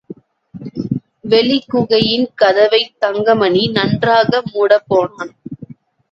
வெளிக் 1.23 1.67
குகையின் 1.67 2.27
கதவைத் 2.35 2.95
தங்கமணி 2.99 3.67
நன்றாக 3.67 4.41
மூடப்போனான். 4.53 5.33